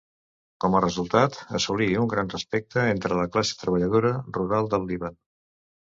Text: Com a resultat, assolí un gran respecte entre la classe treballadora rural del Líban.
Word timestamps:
Com 0.63 0.77
a 0.77 0.79
resultat, 0.85 1.35
assolí 1.59 1.89
un 2.03 2.09
gran 2.15 2.33
respecte 2.35 2.81
entre 2.95 3.19
la 3.23 3.29
classe 3.37 3.61
treballadora 3.65 4.15
rural 4.39 4.71
del 4.73 4.93
Líban. 4.95 5.21